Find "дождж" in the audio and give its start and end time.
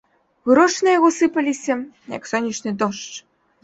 2.85-3.19